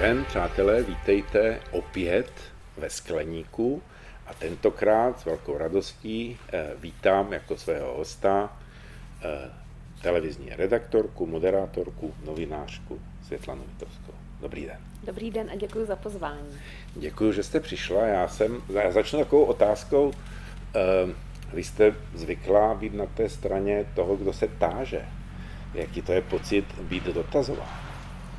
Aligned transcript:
den, 0.00 0.24
přátelé, 0.24 0.82
vítejte 0.82 1.60
opět 1.70 2.32
ve 2.76 2.90
Skleníku 2.90 3.82
a 4.26 4.34
tentokrát 4.34 5.20
s 5.20 5.24
velkou 5.24 5.58
radostí 5.58 6.38
eh, 6.52 6.70
vítám 6.80 7.32
jako 7.32 7.56
svého 7.56 7.94
hosta 7.94 8.56
eh, 9.22 9.50
televizní 10.02 10.50
redaktorku, 10.50 11.26
moderátorku, 11.26 12.14
novinářku 12.26 13.00
Světlanu 13.26 13.62
Vitovskou. 13.72 14.12
Dobrý 14.40 14.66
den. 14.66 14.78
Dobrý 15.04 15.30
den 15.30 15.50
a 15.50 15.56
děkuji 15.56 15.86
za 15.86 15.96
pozvání. 15.96 16.60
Děkuji, 16.94 17.32
že 17.32 17.42
jste 17.42 17.60
přišla. 17.60 18.06
Já, 18.06 18.28
jsem, 18.28 18.62
já 18.72 18.90
začnu 18.90 19.18
takovou 19.18 19.44
otázkou. 19.44 20.12
Eh, 20.74 21.14
vy 21.52 21.64
jste 21.64 21.94
zvyklá 22.14 22.74
být 22.74 22.94
na 22.94 23.06
té 23.06 23.28
straně 23.28 23.86
toho, 23.94 24.16
kdo 24.16 24.32
se 24.32 24.48
táže. 24.48 25.04
Jaký 25.74 26.02
to 26.02 26.12
je 26.12 26.22
pocit 26.22 26.64
být 26.80 27.04
dotazován? 27.04 27.93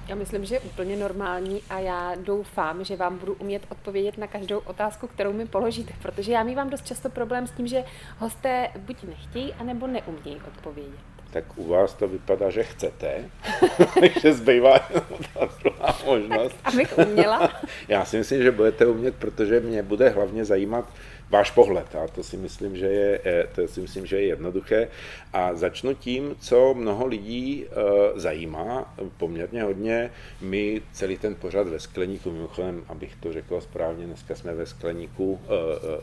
Já 0.08 0.16
myslím, 0.16 0.46
že 0.46 0.56
je 0.56 0.60
úplně 0.60 0.96
normální 0.96 1.62
a 1.70 1.80
já 1.80 2.16
doufám, 2.16 2.84
že 2.84 2.96
vám 2.96 3.18
budu 3.18 3.34
umět 3.34 3.62
odpovědět 3.70 4.18
na 4.18 4.28
každou 4.28 4.60
otázku, 4.60 5.08
kterou 5.08 5.34
mi 5.34 5.46
položíte, 5.46 5.94
protože 6.02 6.32
já 6.32 6.44
mívám 6.44 6.70
dost 6.70 6.86
často 6.86 7.10
problém 7.10 7.48
s 7.48 7.52
tím, 7.52 7.68
že 7.68 7.84
hosté 8.18 8.70
buď 8.78 9.04
nechtějí, 9.04 9.54
anebo 9.54 9.88
neumějí 9.88 10.42
odpovědět. 10.48 11.00
Tak 11.32 11.58
u 11.58 11.68
vás 11.68 11.94
to 11.94 12.08
vypadá, 12.08 12.50
že 12.50 12.64
chcete, 12.64 13.30
takže 14.00 14.34
zbývá 14.34 14.80
ta 14.80 15.50
druhá 15.60 15.98
možnost. 16.06 16.56
Tak, 16.64 16.74
abych 16.74 16.98
uměla? 16.98 17.52
Já 17.88 18.06
si 18.06 18.18
myslím, 18.18 18.44
že 18.44 18.52
budete 18.52 18.86
umět, 18.86 19.16
protože 19.16 19.60
mě 19.60 19.84
bude 19.84 20.10
hlavně 20.10 20.46
zajímat 20.46 20.90
váš 21.30 21.52
pohled. 21.52 21.96
A 21.96 22.08
to 22.08 22.24
si 22.24 22.38
myslím, 22.38 22.78
že 22.78 22.86
je, 22.86 23.22
eh, 23.26 23.48
to 23.56 23.68
si 23.68 23.82
myslím, 23.82 24.06
že 24.06 24.16
je 24.16 24.26
jednoduché. 24.28 24.88
A 25.34 25.54
začnu 25.54 25.94
tím, 25.94 26.36
co 26.40 26.74
mnoho 26.74 27.06
lidí 27.06 27.66
uh, 27.66 28.20
zajímá 28.20 28.96
poměrně 29.18 29.64
hodně. 29.64 30.12
My 30.42 30.82
celý 30.92 31.18
ten 31.18 31.36
pořad 31.36 31.68
ve 31.68 31.80
skleníku, 31.80 32.32
mimochodem, 32.32 32.84
abych 32.88 33.16
to 33.20 33.34
řekl 33.34 33.62
správně, 33.62 34.06
dneska 34.06 34.36
jsme 34.36 34.56
ve 34.56 34.66
skleníku 34.66 35.32
uh, 35.34 35.40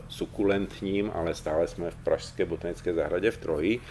sukulentním, 0.09 1.11
ale 1.13 1.35
stále 1.35 1.67
jsme 1.67 1.91
v 1.91 1.95
Pražské 1.95 2.45
botanické 2.45 2.93
zahradě 2.93 3.31
v 3.31 3.37
Troji. 3.37 3.79
Uh, 3.79 3.83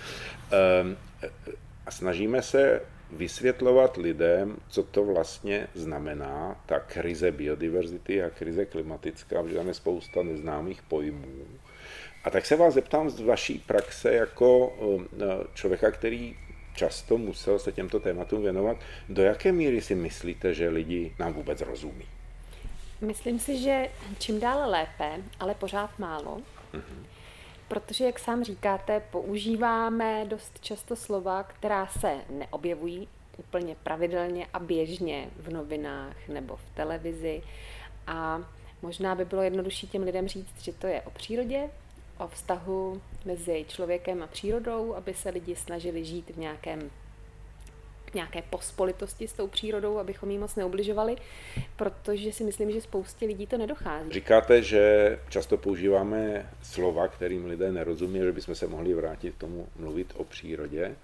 a 1.87 1.91
snažíme 1.91 2.43
se 2.43 2.81
vysvětlovat 3.13 3.97
lidem, 3.97 4.57
co 4.69 4.83
to 4.83 5.05
vlastně 5.05 5.67
znamená, 5.75 6.63
ta 6.67 6.81
krize 6.81 7.33
biodiverzity 7.33 8.23
a 8.23 8.31
krize 8.31 8.65
klimatická, 8.65 9.43
protože 9.43 9.57
tam 9.57 9.69
je 9.69 9.75
spousta 9.75 10.23
neznámých 10.23 10.83
pojmů. 10.83 11.45
A 12.25 12.31
tak 12.31 12.47
se 12.47 12.57
vás 12.57 12.75
zeptám 12.75 13.11
z 13.11 13.21
vaší 13.21 13.59
praxe 13.59 14.15
jako 14.15 14.73
eh, 14.81 15.27
člověka, 15.55 15.91
který 15.91 16.37
často 16.75 17.19
musel 17.19 17.59
se 17.59 17.73
těmto 17.73 18.01
tématům 18.01 18.43
věnovat, 18.43 18.77
do 19.09 19.23
jaké 19.23 19.53
míry 19.53 19.81
si 19.81 19.95
myslíte, 19.95 20.55
že 20.55 20.69
lidi 20.69 21.15
nám 21.19 21.33
vůbec 21.33 21.61
rozumí? 21.61 22.05
Myslím 23.01 23.39
si, 23.39 23.59
že 23.59 23.89
čím 24.19 24.41
dále 24.41 24.67
lépe, 24.67 25.23
ale 25.41 25.55
pořád 25.55 25.99
málo. 25.99 26.41
Mm-hmm. 26.75 27.05
Protože, 27.69 28.05
jak 28.05 28.19
sám 28.19 28.45
říkáte, 28.45 29.01
používáme 29.01 30.25
dost 30.25 30.61
často 30.61 30.97
slova, 30.97 31.43
která 31.43 31.87
se 31.87 32.21
neobjevují 32.31 33.09
úplně 33.39 33.77
pravidelně 33.83 34.47
a 34.53 34.59
běžně 34.59 35.29
v 35.37 35.53
novinách 35.53 36.29
nebo 36.29 36.57
v 36.57 36.75
televizi. 36.75 37.43
A 38.07 38.41
možná 38.83 39.15
by 39.15 39.25
bylo 39.25 39.43
jednodušší 39.43 39.87
těm 39.89 40.03
lidem 40.03 40.29
říct, 40.29 40.63
že 40.63 40.73
to 40.73 40.87
je 40.87 41.03
o 41.03 41.11
přírodě, 41.11 41.71
o 42.19 42.29
vztahu 42.29 43.03
mezi 43.25 43.65
člověkem 43.69 44.23
a 44.23 44.27
přírodou, 44.27 44.95
aby 44.95 45.15
se 45.15 45.31
lidi 45.31 45.57
snažili 45.57 46.05
žít 46.05 46.31
v 46.31 46.39
nějakém 46.39 46.91
nějaké 48.15 48.43
pospolitosti 48.43 49.29
s 49.29 49.33
tou 49.33 49.47
přírodou, 49.47 49.99
abychom 49.99 50.31
jí 50.31 50.39
moc 50.39 50.57
neubližovali, 50.57 51.17
protože 51.77 52.33
si 52.33 52.45
myslím, 52.45 52.73
že 52.73 52.81
spoustě 52.81 53.27
lidí 53.27 53.47
to 53.47 53.59
nedochází. 53.59 54.13
Říkáte, 54.13 54.63
že 54.63 55.19
často 55.29 55.57
používáme 55.57 56.51
slova, 56.63 57.09
kterým 57.09 57.47
lidé 57.47 57.73
nerozumí, 57.73 58.19
že 58.19 58.33
bychom 58.33 58.55
se 58.55 58.67
mohli 58.67 58.95
vrátit 58.95 59.35
k 59.35 59.39
tomu 59.39 59.69
mluvit 59.77 60.13
o 60.17 60.25
přírodě. 60.25 60.97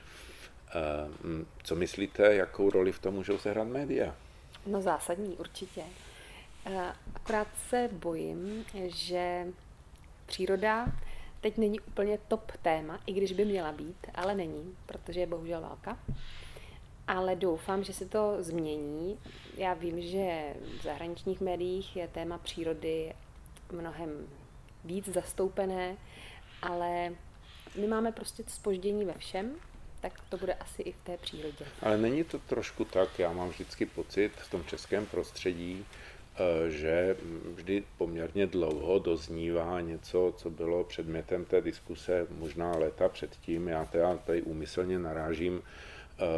Eh, 0.70 1.44
co 1.62 1.76
myslíte, 1.76 2.34
jakou 2.34 2.70
roli 2.70 2.92
v 2.92 2.98
tom 2.98 3.14
můžou 3.14 3.38
sehrát 3.38 3.68
média? 3.68 4.14
No 4.66 4.82
zásadní, 4.82 5.36
určitě. 5.36 5.82
Eh, 6.66 6.92
akorát 7.14 7.48
se 7.68 7.88
bojím, 7.92 8.64
že 8.86 9.46
příroda 10.26 10.86
teď 11.40 11.58
není 11.58 11.80
úplně 11.80 12.18
top 12.28 12.52
téma, 12.62 13.00
i 13.06 13.12
když 13.12 13.32
by 13.32 13.44
měla 13.44 13.72
být, 13.72 14.06
ale 14.14 14.34
není, 14.34 14.76
protože 14.86 15.20
je 15.20 15.26
bohužel 15.26 15.60
válka 15.60 15.98
ale 17.08 17.36
doufám, 17.36 17.84
že 17.84 17.92
se 17.92 18.06
to 18.06 18.36
změní. 18.38 19.18
Já 19.56 19.74
vím, 19.74 20.00
že 20.00 20.54
v 20.80 20.82
zahraničních 20.82 21.40
médiích 21.40 21.96
je 21.96 22.08
téma 22.08 22.38
přírody 22.38 23.12
mnohem 23.72 24.10
víc 24.84 25.08
zastoupené, 25.08 25.96
ale 26.62 27.12
my 27.80 27.86
máme 27.86 28.12
prostě 28.12 28.44
spoždění 28.46 29.04
ve 29.04 29.14
všem, 29.14 29.50
tak 30.00 30.12
to 30.28 30.36
bude 30.36 30.54
asi 30.54 30.82
i 30.82 30.92
v 30.92 30.98
té 31.04 31.16
přírodě. 31.16 31.64
Ale 31.82 31.98
není 31.98 32.24
to 32.24 32.38
trošku 32.38 32.84
tak, 32.84 33.18
já 33.18 33.32
mám 33.32 33.48
vždycky 33.48 33.86
pocit 33.86 34.32
v 34.36 34.50
tom 34.50 34.64
českém 34.64 35.06
prostředí, 35.06 35.84
eh, 36.36 36.70
že 36.70 37.16
vždy 37.54 37.84
poměrně 37.98 38.46
dlouho 38.46 38.98
doznívá 38.98 39.80
něco, 39.80 40.34
co 40.36 40.50
bylo 40.50 40.84
předmětem 40.84 41.44
té 41.44 41.60
diskuse 41.60 42.26
možná 42.30 42.72
léta 42.76 43.08
předtím. 43.08 43.68
Já 43.68 43.84
teda 43.84 44.16
tady 44.16 44.42
úmyslně 44.42 44.98
narážím 44.98 45.62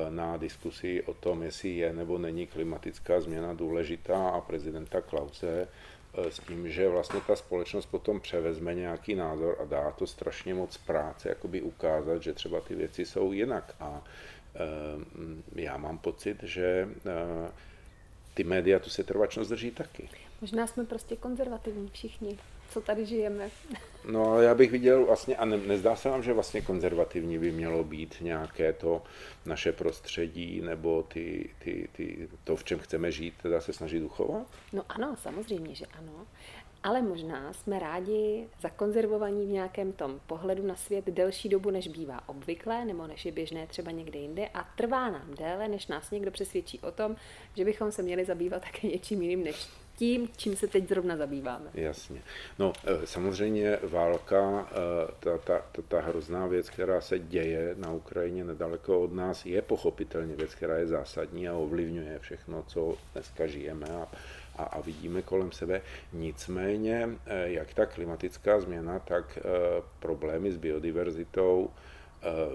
na 0.08 0.36
diskusi 0.36 1.02
o 1.02 1.14
tom, 1.14 1.42
jestli 1.42 1.68
je 1.68 1.92
nebo 1.92 2.18
není 2.18 2.46
klimatická 2.46 3.20
změna 3.20 3.54
důležitá 3.54 4.28
a 4.28 4.40
prezidenta 4.40 5.00
Klause 5.00 5.68
eh, 6.14 6.30
s 6.30 6.40
tím, 6.40 6.70
že 6.70 6.88
vlastně 6.88 7.20
ta 7.26 7.36
společnost 7.36 7.86
potom 7.86 8.20
převezme 8.20 8.74
nějaký 8.74 9.14
názor 9.14 9.56
a 9.60 9.64
dá 9.64 9.90
to 9.90 10.06
strašně 10.06 10.54
moc 10.54 10.76
práce, 10.76 11.28
jakoby 11.28 11.62
ukázat, 11.62 12.22
že 12.22 12.32
třeba 12.32 12.60
ty 12.60 12.74
věci 12.74 13.04
jsou 13.04 13.32
jinak. 13.32 13.74
A 13.80 14.04
eh, 14.54 14.60
já 15.54 15.76
mám 15.76 15.98
pocit, 15.98 16.42
že 16.42 16.88
ty 18.34 18.44
média 18.44 18.78
tu 18.78 18.90
setrvačnost 18.90 19.50
drží 19.50 19.70
taky. 19.70 20.08
Možná 20.40 20.66
jsme 20.66 20.84
prostě 20.84 21.16
konzervativní 21.16 21.88
všichni 21.92 22.38
co 22.70 22.80
tady 22.80 23.06
žijeme. 23.06 23.50
No 24.10 24.32
ale 24.32 24.44
já 24.44 24.54
bych 24.54 24.70
viděl 24.70 25.06
vlastně, 25.06 25.36
a 25.36 25.44
ne, 25.44 25.56
nezdá 25.56 25.96
se 25.96 26.08
vám, 26.08 26.22
že 26.22 26.32
vlastně 26.32 26.60
konzervativní 26.60 27.38
by 27.38 27.52
mělo 27.52 27.84
být 27.84 28.16
nějaké 28.20 28.72
to 28.72 29.02
naše 29.46 29.72
prostředí, 29.72 30.60
nebo 30.60 31.02
ty, 31.02 31.50
ty, 31.58 31.88
ty, 31.92 32.28
to, 32.44 32.56
v 32.56 32.64
čem 32.64 32.78
chceme 32.78 33.12
žít, 33.12 33.34
teda 33.42 33.60
se 33.60 33.72
snažit 33.72 34.02
uchovat? 34.02 34.46
No 34.72 34.82
ano, 34.88 35.16
samozřejmě, 35.22 35.74
že 35.74 35.86
ano. 35.86 36.26
Ale 36.82 37.02
možná 37.02 37.52
jsme 37.52 37.78
rádi 37.78 38.48
zakonzervovaní 38.60 39.46
v 39.46 39.50
nějakém 39.50 39.92
tom 39.92 40.20
pohledu 40.26 40.66
na 40.66 40.76
svět 40.76 41.06
delší 41.06 41.48
dobu, 41.48 41.70
než 41.70 41.88
bývá 41.88 42.28
obvyklé, 42.28 42.84
nebo 42.84 43.06
než 43.06 43.24
je 43.24 43.32
běžné 43.32 43.66
třeba 43.66 43.90
někde 43.90 44.18
jinde 44.18 44.48
a 44.54 44.68
trvá 44.76 45.10
nám 45.10 45.34
déle, 45.38 45.68
než 45.68 45.86
nás 45.86 46.10
někdo 46.10 46.30
přesvědčí 46.30 46.80
o 46.80 46.90
tom, 46.90 47.16
že 47.56 47.64
bychom 47.64 47.92
se 47.92 48.02
měli 48.02 48.24
zabývat 48.24 48.62
také 48.62 48.86
něčím 48.86 49.22
jiným 49.22 49.44
než 49.44 49.68
tím, 50.00 50.28
čím 50.36 50.56
se 50.56 50.66
teď 50.66 50.88
zrovna 50.88 51.16
zabýváme. 51.16 51.70
Jasně. 51.74 52.22
No 52.58 52.72
eh, 52.84 53.06
samozřejmě 53.06 53.78
válka, 53.82 54.68
eh, 54.70 55.12
ta, 55.20 55.38
ta, 55.38 55.64
ta, 55.72 55.82
ta 55.88 56.00
hrozná 56.00 56.46
věc, 56.46 56.70
která 56.70 57.00
se 57.00 57.18
děje 57.18 57.74
na 57.78 57.92
Ukrajině 57.92 58.44
nedaleko 58.44 59.00
od 59.00 59.12
nás, 59.12 59.46
je 59.46 59.62
pochopitelně 59.62 60.36
věc, 60.36 60.54
která 60.54 60.78
je 60.78 60.86
zásadní 60.86 61.48
a 61.48 61.54
ovlivňuje 61.54 62.18
všechno, 62.18 62.64
co 62.66 62.96
dneska 63.12 63.46
žijeme 63.46 63.86
a, 63.86 64.08
a, 64.56 64.62
a 64.62 64.80
vidíme 64.80 65.22
kolem 65.22 65.52
sebe. 65.52 65.82
Nicméně, 66.12 67.08
eh, 67.26 67.50
jak 67.50 67.74
ta 67.74 67.86
klimatická 67.86 68.60
změna, 68.60 68.98
tak 68.98 69.38
problémy 69.98 70.52
s 70.52 70.56
biodiverzitou 70.56 71.70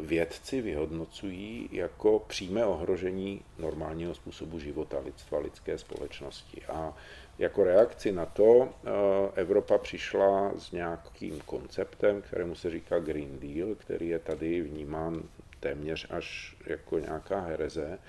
vědci 0.02 0.62
vyhodnocují 0.62 1.70
jako 1.72 2.20
přímé 2.28 2.66
ohrožení 2.66 3.42
normálního 3.60 4.16
způsobu 4.16 4.60
života 4.60 5.00
lidstva, 5.00 5.40
lidské 5.40 5.78
společnosti. 5.78 6.62
A 6.66 6.94
jako 7.40 7.64
reakci 7.64 8.12
na 8.12 8.26
to 8.26 8.70
eh, 8.70 8.90
Evropa 9.36 9.78
přišla 9.78 10.52
s 10.58 10.72
nějakým 10.72 11.40
konceptem, 11.46 12.22
kterému 12.22 12.56
se 12.56 12.70
říká 12.70 13.00
Green 13.00 13.40
Deal, 13.40 13.76
který 13.76 14.08
je 14.08 14.20
tady 14.20 14.62
vnímán 14.62 15.24
téměř 15.60 16.08
až 16.10 16.56
jako 16.66 17.00
nějaká 17.00 17.40
hereze, 17.40 18.00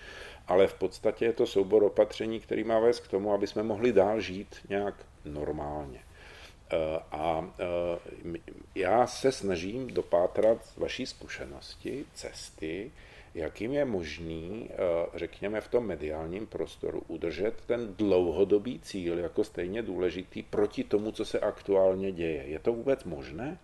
ale 0.46 0.66
v 0.66 0.74
podstatě 0.74 1.24
je 1.24 1.32
to 1.32 1.46
soubor 1.46 1.82
opatření, 1.82 2.40
který 2.40 2.64
má 2.64 2.78
vést 2.78 3.00
k 3.00 3.08
tomu, 3.08 3.32
aby 3.32 3.46
jsme 3.46 3.62
mohli 3.62 3.92
dál 3.92 4.20
žít 4.20 4.56
nějak 4.68 4.94
normálně. 5.24 6.00
Eh, 6.70 7.00
a 7.12 7.50
eh, 7.58 8.38
já 8.74 9.06
se 9.06 9.32
snažím 9.32 9.86
dopátrat 9.86 10.58
vaší 10.76 11.06
zkušenosti, 11.06 12.04
cesty, 12.14 12.90
jakým 13.36 13.72
je 13.72 13.84
možný, 13.84 14.70
eh, 14.70 14.76
řekněme, 15.14 15.60
v 15.60 15.68
tom 15.68 15.86
mediálním 15.86 16.46
prostoru 16.46 17.02
udržet 17.08 17.54
ten 17.66 17.94
dlouhodobý 17.94 18.80
cíl 18.80 19.18
jako 19.18 19.44
stejně 19.44 19.82
důležitý 19.82 20.42
proti 20.42 20.84
tomu, 20.84 21.12
co 21.12 21.24
se 21.24 21.40
aktuálně 21.40 22.12
děje. 22.12 22.44
Je 22.46 22.58
to 22.58 22.72
vůbec 22.72 23.04
možné? 23.04 23.58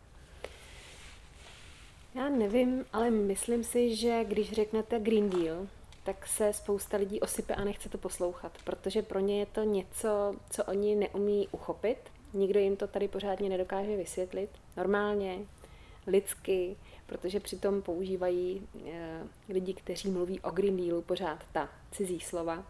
Já 2.15 2.29
nevím, 2.29 2.85
ale 2.93 3.11
myslím 3.11 3.65
si, 3.65 3.97
že 3.97 4.25
když 4.25 4.53
řeknete 4.53 5.01
Green 5.01 5.31
Deal, 5.31 5.67
tak 6.05 6.27
se 6.27 6.53
spousta 6.53 6.97
lidí 6.97 7.21
osype 7.21 7.55
a 7.55 7.65
nechce 7.65 7.89
to 7.89 7.99
poslouchat, 7.99 8.53
protože 8.65 9.03
pro 9.03 9.21
ně 9.21 9.39
je 9.39 9.47
to 9.47 9.63
něco, 9.63 10.37
co 10.51 10.65
oni 10.65 10.95
neumí 10.95 11.49
uchopit. 11.53 11.99
Nikdo 12.35 12.61
jim 12.61 12.77
to 12.77 12.87
tady 12.87 13.09
pořádně 13.09 13.49
nedokáže 13.49 13.97
vysvětlit. 13.97 14.51
Normálně, 14.77 15.39
lidsky, 16.07 16.77
protože 17.07 17.41
přitom 17.41 17.83
používají 17.83 18.69
e, 18.87 19.23
lidi, 19.49 19.75
kteří 19.75 20.11
mluví 20.11 20.41
o 20.41 20.51
Green 20.51 20.77
Dealu 20.77 21.03
pořád 21.03 21.39
ta 21.53 21.69
cizí 21.91 22.21
slova. 22.21 22.65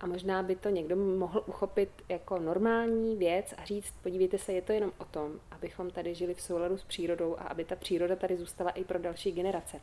A 0.00 0.06
možná 0.06 0.42
by 0.42 0.56
to 0.56 0.68
někdo 0.68 0.96
mohl 0.96 1.44
uchopit 1.46 1.90
jako 2.08 2.38
normální 2.38 3.16
věc 3.16 3.54
a 3.56 3.64
říct, 3.64 3.94
podívejte 4.02 4.38
se, 4.38 4.52
je 4.52 4.62
to 4.62 4.72
jenom 4.72 4.92
o 4.98 5.04
tom, 5.04 5.32
abychom 5.50 5.90
tady 5.90 6.14
žili 6.14 6.34
v 6.34 6.40
souladu 6.40 6.78
s 6.78 6.84
přírodou 6.84 7.36
a 7.38 7.42
aby 7.42 7.64
ta 7.64 7.76
příroda 7.76 8.16
tady 8.16 8.36
zůstala 8.36 8.70
i 8.70 8.84
pro 8.84 8.98
další 8.98 9.32
generace. 9.32 9.80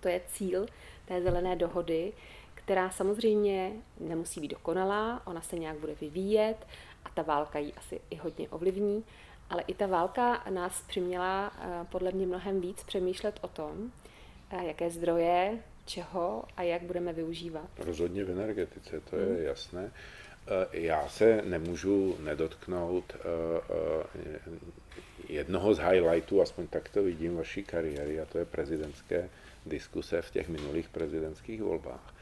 To 0.00 0.08
je 0.08 0.20
cíl 0.32 0.66
té 1.04 1.22
zelené 1.22 1.56
dohody, 1.56 2.12
která 2.54 2.90
samozřejmě 2.90 3.72
nemusí 4.00 4.40
být 4.40 4.50
dokonalá, 4.50 5.26
ona 5.26 5.40
se 5.40 5.58
nějak 5.58 5.78
bude 5.78 5.94
vyvíjet 5.94 6.66
a 7.04 7.10
ta 7.10 7.22
válka 7.22 7.58
ji 7.58 7.72
asi 7.72 8.00
i 8.10 8.16
hodně 8.16 8.48
ovlivní, 8.48 9.04
ale 9.52 9.62
i 9.66 9.74
ta 9.74 9.86
válka 9.86 10.44
nás 10.50 10.82
přiměla 10.88 11.52
eh, 11.60 11.86
podle 11.90 12.12
mě 12.12 12.26
mnohem 12.26 12.60
víc 12.60 12.82
přemýšlet 12.82 13.38
o 13.40 13.48
tom, 13.48 13.92
eh, 14.50 14.64
jaké 14.66 14.90
zdroje, 14.90 15.58
čeho 15.84 16.44
a 16.56 16.62
jak 16.62 16.82
budeme 16.82 17.12
využívat. 17.12 17.68
Rozhodně 17.78 18.24
v 18.24 18.30
energetice, 18.30 19.00
to 19.00 19.16
je 19.16 19.26
hmm. 19.26 19.42
jasné. 19.44 19.90
Eh, 20.46 20.78
já 20.78 21.08
se 21.08 21.42
nemůžu 21.44 22.16
nedotknout 22.20 23.16
jednoho 25.28 25.74
z 25.74 25.78
highlightů, 25.78 26.42
aspoň 26.42 26.66
tak 26.66 26.88
to 26.88 27.02
vidím, 27.02 27.36
vaší 27.36 27.64
kariéry, 27.64 28.20
a 28.20 28.24
to 28.24 28.38
je 28.38 28.44
prezidentské 28.44 29.28
diskuse 29.66 30.22
v 30.22 30.30
těch 30.30 30.48
minulých 30.48 30.88
prezidentských 30.88 31.62
volbách. 31.62 32.14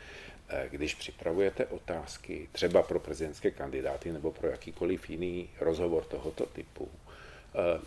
Když 0.71 0.95
připravujete 0.95 1.67
otázky 1.67 2.49
třeba 2.53 2.83
pro 2.83 3.01
prezidentské 3.01 3.51
kandidáty 3.51 4.13
nebo 4.13 4.33
pro 4.33 4.49
jakýkoliv 4.49 5.11
jiný 5.11 5.51
rozhovor 5.61 6.05
tohoto 6.05 6.47
typu, 6.47 6.89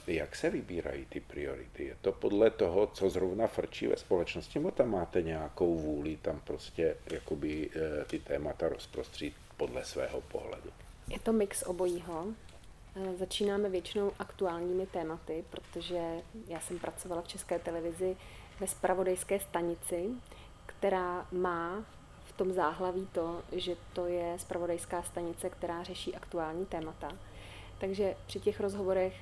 jak 0.07 0.35
se 0.35 0.49
vybírají 0.49 1.05
ty 1.05 1.19
priority? 1.19 1.83
Je 1.83 1.97
to 2.01 2.11
podle 2.11 2.49
toho, 2.49 2.87
co 2.87 3.09
zrovna 3.09 3.47
frčí 3.47 3.87
ve 3.87 3.97
společnosti, 3.97 4.59
nebo 4.59 4.71
tam 4.71 4.91
máte 4.91 5.21
nějakou 5.21 5.75
vůli 5.75 6.17
tam 6.17 6.41
prostě 6.43 6.97
jakoby 7.11 7.69
eh, 7.75 8.05
ty 8.05 8.19
témata 8.19 8.69
rozprostřít 8.69 9.33
podle 9.57 9.85
svého 9.85 10.21
pohledu? 10.21 10.69
Je 11.07 11.19
to 11.19 11.33
mix 11.33 11.63
obojího. 11.63 12.27
Začínáme 13.17 13.69
většinou 13.69 14.11
aktuálními 14.19 14.85
tématy, 14.85 15.43
protože 15.49 16.01
já 16.47 16.59
jsem 16.59 16.79
pracovala 16.79 17.21
v 17.21 17.27
České 17.27 17.59
televizi 17.59 18.17
ve 18.59 18.67
spravodajské 18.67 19.39
stanici, 19.39 20.09
která 20.65 21.27
má 21.31 21.85
v 22.25 22.33
tom 22.33 22.51
záhlaví 22.53 23.07
to, 23.11 23.41
že 23.51 23.75
to 23.93 24.05
je 24.05 24.33
spravodajská 24.39 25.03
stanice, 25.03 25.49
která 25.49 25.83
řeší 25.83 26.15
aktuální 26.15 26.65
témata. 26.65 27.11
Takže 27.79 28.15
při 28.25 28.39
těch 28.39 28.59
rozhovorech 28.59 29.13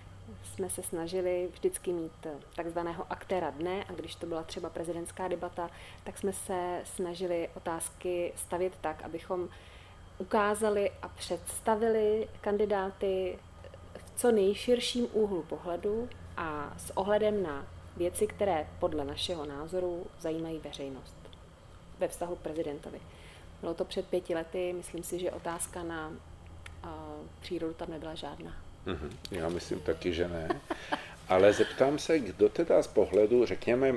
jsme 0.43 0.69
se 0.69 0.83
snažili 0.83 1.49
vždycky 1.53 1.93
mít 1.93 2.27
takzvaného 2.55 3.05
aktéra 3.09 3.49
dne 3.49 3.83
a 3.83 3.93
když 3.93 4.15
to 4.15 4.25
byla 4.25 4.43
třeba 4.43 4.69
prezidentská 4.69 5.27
debata, 5.27 5.69
tak 6.03 6.17
jsme 6.17 6.33
se 6.33 6.81
snažili 6.83 7.49
otázky 7.55 8.33
stavět 8.35 8.73
tak, 8.81 9.03
abychom 9.03 9.49
ukázali 10.17 10.91
a 11.01 11.07
představili 11.07 12.27
kandidáty 12.41 13.39
v 13.97 14.19
co 14.19 14.31
nejširším 14.31 15.07
úhlu 15.13 15.43
pohledu 15.43 16.09
a 16.37 16.73
s 16.77 16.97
ohledem 16.97 17.43
na 17.43 17.67
věci, 17.97 18.27
které 18.27 18.67
podle 18.79 19.05
našeho 19.05 19.45
názoru 19.45 20.05
zajímají 20.19 20.59
veřejnost 20.59 21.15
ve 21.99 22.07
vztahu 22.07 22.35
k 22.35 22.39
prezidentovi. 22.39 23.01
Bylo 23.61 23.73
to 23.73 23.85
před 23.85 24.07
pěti 24.07 24.35
lety, 24.35 24.73
myslím 24.73 25.03
si, 25.03 25.19
že 25.19 25.31
otázka 25.31 25.83
na 25.83 26.07
uh, 26.07 26.17
přírodu 27.41 27.73
tam 27.73 27.89
nebyla 27.89 28.15
žádná. 28.15 28.70
Mm-hmm. 28.87 29.11
Já 29.31 29.49
myslím 29.49 29.79
taky, 29.79 30.13
že 30.13 30.27
ne. 30.27 30.61
Ale 31.29 31.53
zeptám 31.53 31.99
se, 31.99 32.19
kdo 32.19 32.49
teda 32.49 32.83
z 32.83 32.87
pohledu, 32.87 33.45
řekněme, 33.45 33.95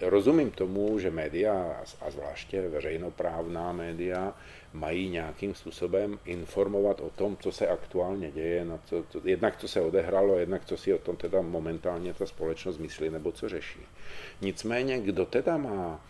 rozumím 0.00 0.50
tomu, 0.50 0.98
že 0.98 1.10
média, 1.10 1.76
a 2.00 2.10
zvláště 2.10 2.68
veřejnoprávná 2.68 3.72
média, 3.72 4.34
mají 4.72 5.08
nějakým 5.08 5.54
způsobem 5.54 6.18
informovat 6.24 7.00
o 7.00 7.10
tom, 7.10 7.36
co 7.36 7.52
se 7.52 7.68
aktuálně 7.68 8.30
děje, 8.30 8.64
na 8.64 8.78
co, 8.84 9.02
to, 9.02 9.20
jednak 9.24 9.56
co 9.56 9.68
se 9.68 9.80
odehrálo, 9.80 10.38
jednak 10.38 10.64
co 10.64 10.76
si 10.76 10.94
o 10.94 10.98
tom 10.98 11.16
teda 11.16 11.42
momentálně 11.42 12.14
ta 12.14 12.26
společnost 12.26 12.78
myslí 12.78 13.10
nebo 13.10 13.32
co 13.32 13.48
řeší. 13.48 13.80
Nicméně, 14.40 15.00
kdo 15.00 15.26
teda 15.26 15.56
má 15.56 16.00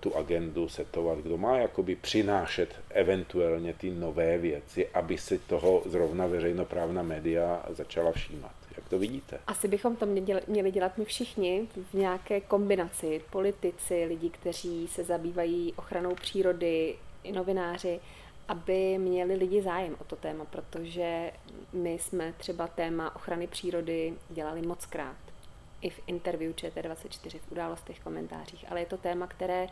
tu 0.00 0.16
agendu 0.16 0.68
setovat, 0.68 1.18
kdo 1.18 1.38
má 1.38 1.58
jakoby 1.58 1.96
přinášet 1.96 2.80
eventuálně 2.90 3.74
ty 3.74 3.90
nové 3.90 4.38
věci, 4.38 4.88
aby 4.88 5.18
si 5.18 5.38
toho 5.38 5.82
zrovna 5.86 6.26
veřejnoprávna 6.26 7.02
média 7.02 7.64
začala 7.68 8.12
všímat. 8.12 8.52
Jak 8.76 8.88
to 8.88 8.98
vidíte? 8.98 9.40
Asi 9.46 9.68
bychom 9.68 9.96
to 9.96 10.06
měli 10.46 10.70
dělat 10.70 10.98
my 10.98 11.04
všichni 11.04 11.68
v 11.90 11.94
nějaké 11.94 12.40
kombinaci. 12.40 13.20
Politici, 13.30 14.04
lidi, 14.04 14.30
kteří 14.30 14.88
se 14.88 15.04
zabývají 15.04 15.74
ochranou 15.76 16.14
přírody, 16.14 16.94
i 17.24 17.32
novináři, 17.32 18.00
aby 18.48 18.98
měli 18.98 19.34
lidi 19.34 19.62
zájem 19.62 19.96
o 20.00 20.04
to 20.04 20.16
téma, 20.16 20.44
protože 20.44 21.32
my 21.72 21.92
jsme 21.92 22.34
třeba 22.38 22.66
téma 22.66 23.16
ochrany 23.16 23.46
přírody 23.46 24.14
dělali 24.30 24.62
moc 24.62 24.86
krát. 24.86 25.16
I 25.80 25.90
v 25.90 26.00
interview 26.06 26.52
ČT24, 26.52 27.38
v 27.38 27.52
událostech, 27.52 28.00
komentářích. 28.00 28.64
Ale 28.70 28.80
je 28.80 28.86
to 28.86 28.96
téma, 28.96 29.26
které 29.26 29.66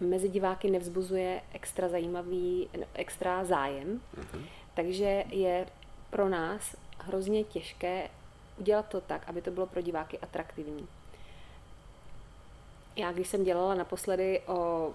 mezi 0.00 0.28
diváky 0.28 0.70
nevzbuzuje 0.70 1.42
extra 1.52 1.88
zajímavý, 1.88 2.68
extra 2.94 3.44
zájem. 3.44 4.00
Uh-huh. 4.20 4.44
Takže 4.74 5.24
je 5.30 5.66
pro 6.10 6.28
nás 6.28 6.76
hrozně 6.98 7.44
těžké 7.44 8.08
udělat 8.58 8.88
to 8.88 9.00
tak, 9.00 9.28
aby 9.28 9.42
to 9.42 9.50
bylo 9.50 9.66
pro 9.66 9.80
diváky 9.80 10.18
atraktivní. 10.18 10.88
Já, 12.96 13.12
když 13.12 13.28
jsem 13.28 13.44
dělala 13.44 13.74
naposledy 13.74 14.40
o 14.46 14.92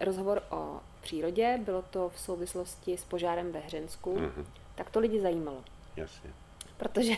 rozhovor 0.00 0.42
o 0.50 0.80
přírodě, 1.02 1.60
bylo 1.64 1.82
to 1.82 2.08
v 2.08 2.20
souvislosti 2.20 2.96
s 2.96 3.04
požárem 3.04 3.52
ve 3.52 3.58
Hřensku, 3.58 4.16
mm-hmm. 4.16 4.44
tak 4.74 4.90
to 4.90 5.00
lidi 5.00 5.20
zajímalo. 5.20 5.64
Jasně. 5.96 6.30
Protože 6.76 7.14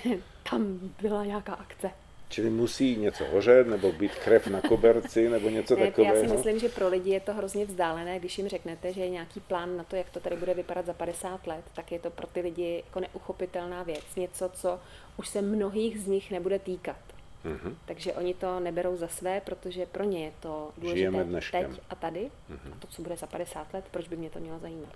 tam 0.51 0.79
byla 1.03 1.25
nějaká 1.25 1.55
akce. 1.55 1.91
Čili 2.29 2.51
musí 2.51 2.97
něco 2.97 3.25
hořet, 3.25 3.67
nebo 3.67 3.93
být 3.93 4.15
krev 4.15 4.47
na 4.47 4.61
koberci, 4.61 5.29
nebo 5.29 5.49
něco 5.49 5.77
ne, 5.77 5.87
takového? 5.87 6.15
Já 6.15 6.21
si 6.21 6.37
myslím, 6.37 6.59
že 6.59 6.69
pro 6.69 6.89
lidi 6.89 7.11
je 7.11 7.21
to 7.21 7.35
hrozně 7.35 7.67
vzdálené, 7.67 8.19
když 8.19 8.39
jim 8.39 8.49
řeknete, 8.49 8.93
že 8.93 9.01
je 9.01 9.11
nějaký 9.11 9.41
plán 9.41 9.77
na 9.77 9.85
to, 9.85 9.97
jak 9.97 10.11
to 10.11 10.21
tady 10.21 10.37
bude 10.37 10.55
vypadat 10.55 10.87
za 10.87 10.93
50 10.93 11.47
let, 11.47 11.65
tak 11.75 11.93
je 11.93 11.99
to 11.99 12.11
pro 12.11 12.27
ty 12.27 12.41
lidi 12.41 12.83
jako 12.87 13.01
neuchopitelná 13.01 13.83
věc. 13.83 14.05
Něco, 14.17 14.51
co 14.55 14.81
už 15.17 15.29
se 15.29 15.43
mnohých 15.43 16.01
z 16.01 16.07
nich 16.07 16.31
nebude 16.31 16.59
týkat. 16.59 16.97
Mm-hmm. 17.45 17.75
Takže 17.85 18.13
oni 18.13 18.35
to 18.35 18.61
neberou 18.61 18.97
za 18.97 19.09
své, 19.09 19.41
protože 19.41 19.87
pro 19.87 20.05
ně 20.05 20.25
je 20.25 20.33
to 20.41 20.71
důležité 20.79 21.25
teď 21.51 21.67
a 21.91 21.95
tady. 21.95 22.21
Mm-hmm. 22.51 22.73
A 22.73 22.77
to, 22.79 22.87
co 22.87 23.03
bude 23.03 23.17
za 23.17 23.27
50 23.27 23.75
let, 23.75 23.85
proč 23.91 24.09
by 24.09 24.17
mě 24.17 24.31
to 24.31 24.39
mělo 24.39 24.59
zajímat. 24.59 24.93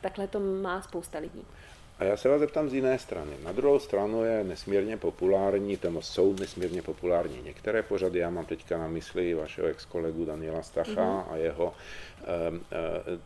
Takhle 0.00 0.28
to 0.28 0.40
má 0.40 0.82
spousta 0.82 1.18
lidí. 1.18 1.44
A 1.98 2.04
já 2.04 2.16
se 2.16 2.28
vás 2.28 2.40
zeptám 2.40 2.68
z 2.68 2.74
jiné 2.74 2.98
strany. 2.98 3.32
Na 3.44 3.52
druhou 3.52 3.78
stranu 3.78 4.24
je 4.24 4.44
nesmírně 4.44 4.96
populární, 4.96 5.76
tam 5.76 6.02
jsou 6.02 6.32
nesmírně 6.32 6.82
populární 6.82 7.42
některé 7.42 7.82
pořady. 7.82 8.18
Já 8.18 8.30
mám 8.30 8.44
teďka 8.44 8.78
na 8.78 8.88
mysli 8.88 9.34
vašeho 9.34 9.68
ex-kolegu 9.68 10.24
Daniela 10.24 10.62
Stacha 10.62 10.92
mm-hmm. 10.92 11.32
a 11.32 11.36
jeho 11.36 11.64
um, 11.64 12.56
uh, 12.56 12.62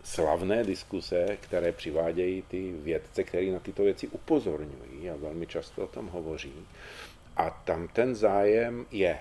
slavné 0.05 0.65
diskuse, 0.65 1.39
které 1.41 1.73
přivádějí 1.73 2.43
ty 2.43 2.73
vědce, 2.73 3.25
které 3.25 3.47
na 3.47 3.59
tyto 3.59 3.83
věci 3.83 4.09
upozorňují 4.09 5.11
a 5.11 5.17
velmi 5.17 5.47
často 5.47 5.85
o 5.85 5.87
tom 5.87 6.07
hovoří. 6.07 6.67
A 7.37 7.50
tam 7.50 7.89
ten 7.89 8.15
zájem 8.15 8.87
je. 8.91 9.19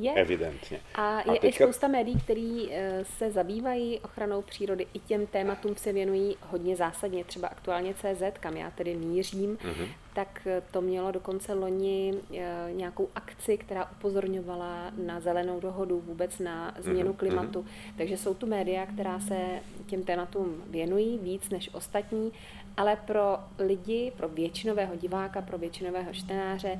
Je. 0.00 0.12
Evidentně. 0.14 0.80
A 0.94 1.18
je 1.18 1.24
a 1.24 1.32
teďka... 1.32 1.48
i 1.48 1.52
spousta 1.52 1.88
médií, 1.88 2.20
které 2.20 2.66
eh, 2.70 3.04
se 3.04 3.30
zabývají 3.30 3.98
ochranou 3.98 4.42
přírody, 4.42 4.86
i 4.94 4.98
těm 4.98 5.26
tématům 5.26 5.76
se 5.76 5.92
věnují 5.92 6.36
hodně 6.42 6.76
zásadně, 6.76 7.24
třeba 7.24 7.48
aktuálně 7.48 7.94
CZ, 7.94 8.22
kam 8.40 8.56
já 8.56 8.70
tedy 8.70 8.96
mířím, 8.96 9.56
mm-hmm. 9.56 9.88
tak 10.14 10.46
eh, 10.46 10.62
to 10.70 10.80
mělo 10.80 11.10
dokonce 11.10 11.54
loni 11.54 12.14
eh, 12.34 12.68
nějakou 12.72 13.08
akci, 13.14 13.58
která 13.58 13.90
upozorňovala 13.90 14.92
na 15.06 15.20
zelenou 15.20 15.60
dohodu, 15.60 16.00
vůbec 16.06 16.38
na 16.38 16.74
změnu 16.78 17.12
mm-hmm. 17.12 17.16
klimatu. 17.16 17.66
Takže 17.96 18.16
jsou 18.16 18.34
tu 18.34 18.46
média, 18.46 18.86
která 18.86 19.20
se 19.20 19.60
těm 19.86 20.02
tématům 20.02 20.64
věnují 20.70 21.18
víc 21.18 21.50
než 21.50 21.74
ostatní, 21.74 22.32
ale 22.76 22.96
pro 22.96 23.38
lidi, 23.58 24.12
pro 24.16 24.28
většinového 24.28 24.96
diváka, 24.96 25.42
pro 25.42 25.58
většinového 25.58 26.12
čtenáře, 26.12 26.76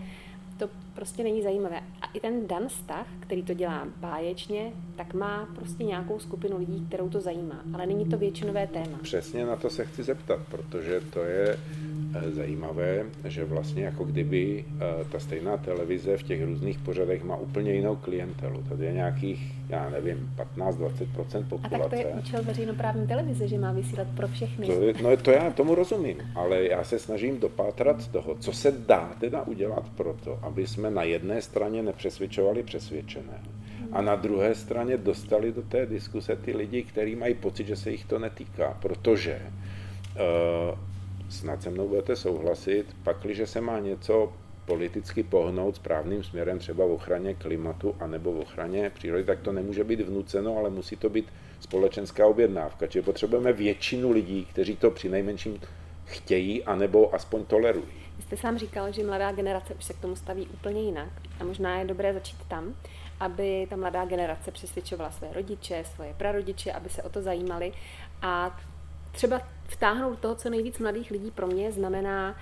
to 0.61 0.69
prostě 0.95 1.23
není 1.23 1.43
zajímavé. 1.43 1.81
A 2.03 2.07
i 2.15 2.21
ten 2.21 2.47
Dan 2.47 2.69
Stach, 2.69 3.07
který 3.21 3.43
to 3.43 3.55
dělá 3.55 3.89
báječně, 3.97 4.73
tak 4.97 5.15
má 5.15 5.49
prostě 5.55 5.85
nějakou 5.85 6.19
skupinu 6.19 6.59
lidí, 6.59 6.87
kterou 6.87 7.09
to 7.09 7.21
zajímá. 7.21 7.63
Ale 7.75 7.87
není 7.87 8.05
to 8.05 8.19
většinové 8.19 8.67
téma. 8.67 8.99
Přesně 9.03 9.47
na 9.47 9.57
to 9.57 9.71
se 9.71 9.85
chci 9.85 10.03
zeptat, 10.03 10.41
protože 10.51 11.01
to 11.01 11.25
je 11.25 11.59
zajímavé, 12.33 13.05
že 13.25 13.45
vlastně 13.45 13.85
jako 13.85 14.05
kdyby 14.05 14.65
eh, 14.65 15.05
ta 15.13 15.19
stejná 15.19 15.57
televize 15.57 16.17
v 16.17 16.23
těch 16.23 16.45
různých 16.45 16.79
pořadech 16.79 17.25
má 17.25 17.37
úplně 17.37 17.73
jinou 17.73 17.97
klientelu. 17.97 18.63
Tady 18.69 18.87
je 18.87 18.93
nějakých, 18.93 19.53
já 19.69 19.91
nevím, 19.91 20.31
15-20% 20.57 21.45
populace. 21.49 21.77
A 21.77 21.79
tak 21.79 21.91
to 21.91 21.97
je 21.97 22.07
účel 22.07 22.43
veřejnoprávní 22.43 23.07
televize, 23.07 23.49
že 23.49 23.59
má 23.59 23.73
vysílat 23.73 24.07
pro 24.17 24.29
všechny. 24.29 24.67
To, 24.67 24.73
je, 24.73 24.95
no 25.03 25.17
to 25.17 25.31
já 25.31 25.51
tomu 25.51 25.75
rozumím, 25.75 26.17
ale 26.35 26.65
já 26.65 26.85
se 26.85 26.99
snažím 26.99 27.41
dopátrat 27.41 28.09
toho, 28.09 28.35
co 28.35 28.53
se 28.53 28.73
dá 28.73 29.15
teda 29.21 29.43
udělat 29.43 29.89
pro 29.97 30.17
to, 30.25 30.39
aby 30.43 30.67
jsme 30.67 30.91
na 30.91 31.03
jedné 31.03 31.43
straně 31.43 31.83
nepřesvědčovali 31.83 32.63
přesvědčené 32.63 33.41
a 33.93 34.03
na 34.03 34.17
druhé 34.17 34.55
straně 34.55 34.97
dostali 34.97 35.53
do 35.53 35.63
té 35.63 35.87
diskuse 35.87 36.37
ty 36.37 36.57
lidi, 36.57 36.83
kteří 36.83 37.17
mají 37.17 37.35
pocit, 37.35 37.67
že 37.67 37.77
se 37.77 37.91
jich 37.91 38.05
to 38.05 38.19
netýká, 38.19 38.79
protože 38.83 39.43
uh, 39.43 40.79
snad 41.31 41.63
se 41.63 41.71
mnou 41.71 41.89
budete 41.89 42.17
souhlasit, 42.17 42.87
pakliže 43.05 43.47
se 43.47 43.61
má 43.61 43.79
něco 43.79 44.33
politicky 44.65 45.23
pohnout 45.23 45.77
správným 45.77 46.25
směrem 46.25 46.59
třeba 46.59 46.87
v 46.87 46.91
ochraně 46.91 47.35
klimatu 47.35 47.97
anebo 48.01 48.33
v 48.33 48.39
ochraně 48.39 48.91
přírody, 48.91 49.25
tak 49.25 49.41
to 49.41 49.53
nemůže 49.53 49.85
být 49.85 50.01
vnuceno, 50.01 50.57
ale 50.57 50.71
musí 50.71 50.97
to 50.97 51.09
být 51.09 51.33
společenská 51.61 52.27
objednávka. 52.27 52.87
Čili 52.87 53.05
potřebujeme 53.05 53.53
většinu 53.53 54.11
lidí, 54.11 54.45
kteří 54.51 54.77
to 54.77 54.91
při 54.91 55.09
nejmenším 55.09 55.61
chtějí 56.05 56.65
anebo 56.65 57.15
aspoň 57.15 57.45
tolerují. 57.45 58.01
Vy 58.17 58.23
jste 58.23 58.37
sám 58.37 58.59
říkal, 58.59 58.93
že 58.93 59.05
mladá 59.05 59.33
generace 59.33 59.75
už 59.75 59.85
se 59.85 59.93
k 59.93 60.01
tomu 60.01 60.17
staví 60.17 60.49
úplně 60.55 60.83
jinak 60.83 61.11
a 61.41 61.45
možná 61.45 61.79
je 61.79 61.85
dobré 61.85 62.15
začít 62.15 62.39
tam, 62.49 62.75
aby 63.21 63.67
ta 63.71 63.77
mladá 63.77 64.05
generace 64.05 64.51
přesvědčovala 64.51 65.11
své 65.11 65.33
rodiče, 65.33 65.85
svoje 65.95 66.15
prarodiče, 66.15 66.73
aby 66.73 66.89
se 66.89 67.03
o 67.03 67.09
to 67.09 67.23
zajímali 67.23 67.73
a 68.23 68.61
třeba 69.13 69.41
vtáhnout 69.69 70.19
toho, 70.19 70.35
co 70.35 70.51
nejvíc 70.51 70.79
mladých 70.79 71.11
lidí 71.11 71.31
pro 71.31 71.47
mě 71.47 71.73
znamená 71.73 72.37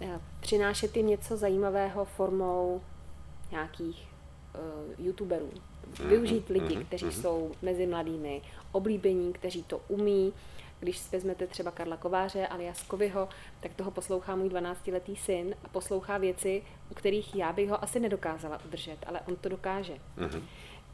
eh, 0.00 0.20
přinášet 0.40 0.96
jim 0.96 1.06
něco 1.06 1.36
zajímavého 1.36 2.04
formou 2.04 2.80
nějakých 3.50 4.08
uh, 4.54 5.06
youtuberů. 5.06 5.50
Mhm, 6.00 6.08
Využít 6.08 6.48
lidi, 6.48 6.76
mhm, 6.76 6.84
kteří 6.84 7.04
mhm. 7.04 7.14
jsou 7.14 7.52
mezi 7.62 7.86
mladými, 7.86 8.42
oblíbení, 8.72 9.32
kteří 9.32 9.62
to 9.62 9.80
umí, 9.88 10.32
když 10.80 11.12
vezmete 11.12 11.46
třeba 11.46 11.70
Karla 11.70 11.96
Kováře 11.96 12.46
alias 12.46 12.82
Kovyho, 12.82 13.28
tak 13.60 13.74
toho 13.74 13.90
poslouchá 13.90 14.36
můj 14.36 14.48
12-letý 14.48 15.16
syn 15.16 15.54
a 15.64 15.68
poslouchá 15.68 16.18
věci, 16.18 16.62
u 16.90 16.94
kterých 16.94 17.34
já 17.34 17.52
bych 17.52 17.70
ho 17.70 17.84
asi 17.84 18.00
nedokázala 18.00 18.60
udržet, 18.64 18.98
ale 19.06 19.20
on 19.28 19.36
to 19.36 19.48
dokáže. 19.48 19.94
Mm-hmm. 20.18 20.42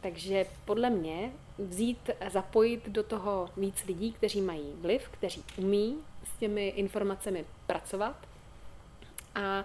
Takže 0.02 0.46
podle 0.64 0.90
mě 0.90 1.32
vzít, 1.58 2.10
zapojit 2.30 2.88
do 2.88 3.02
toho 3.02 3.48
víc 3.56 3.84
lidí, 3.84 4.12
kteří 4.12 4.40
mají 4.40 4.72
vliv, 4.80 5.08
kteří 5.08 5.44
umí 5.56 5.98
s 6.24 6.38
těmi 6.38 6.68
informacemi 6.68 7.44
pracovat 7.66 8.16
a 9.34 9.58
e, 9.58 9.64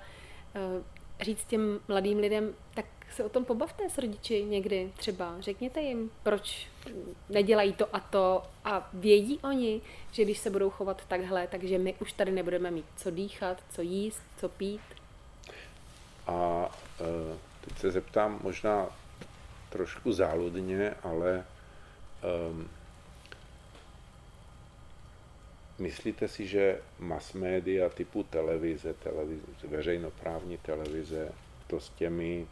říct 1.23 1.45
těm 1.45 1.79
mladým 1.87 2.17
lidem, 2.17 2.53
tak 2.73 2.85
se 3.15 3.23
o 3.23 3.29
tom 3.29 3.45
pobavte 3.45 3.89
s 3.89 3.97
rodiči 3.97 4.43
někdy 4.43 4.91
třeba. 4.97 5.35
Řekněte 5.39 5.81
jim, 5.81 6.11
proč 6.23 6.67
nedělají 7.29 7.73
to 7.73 7.95
a 7.95 7.99
to 7.99 8.43
a 8.65 8.89
vědí 8.93 9.39
oni, 9.43 9.81
že 10.11 10.23
když 10.23 10.37
se 10.37 10.49
budou 10.49 10.69
chovat 10.69 11.05
takhle, 11.07 11.47
takže 11.47 11.77
my 11.77 11.95
už 12.01 12.13
tady 12.13 12.31
nebudeme 12.31 12.71
mít 12.71 12.85
co 12.97 13.11
dýchat, 13.11 13.63
co 13.69 13.81
jíst, 13.81 14.21
co 14.37 14.49
pít. 14.49 14.81
A 16.27 16.33
uh, 16.35 17.37
teď 17.61 17.79
se 17.79 17.91
zeptám 17.91 18.39
možná 18.43 18.89
trošku 19.69 20.13
záludně, 20.13 20.93
ale 21.03 21.45
um, 22.51 22.69
myslíte 25.79 26.27
si, 26.27 26.47
že 26.47 26.81
mass 26.99 27.33
media 27.33 27.89
typu 27.89 28.23
televize, 28.23 28.93
televize, 28.93 29.41
veřejnoprávní 29.67 30.57
televize, 30.57 31.31
to 31.67 31.79
s 31.79 31.89
těmi 31.89 32.47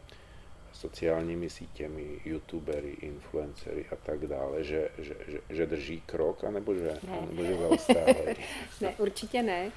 sociálními 0.73 1.49
sítěmi, 1.49 2.19
youtubery, 2.25 2.97
influencery 3.01 3.85
a 3.91 3.95
tak 3.95 4.27
dále, 4.27 4.63
že, 4.63 4.89
že, 4.97 5.15
že, 5.27 5.39
že 5.49 5.65
drží 5.65 6.01
krok, 6.05 6.43
anebo 6.43 6.75
že, 6.75 6.99
ne. 7.07 7.19
anebo 7.21 7.43
že 7.43 7.57
zaostávají? 7.57 8.35
ne, 8.81 8.95
určitě 8.97 9.43
ne. 9.43 9.71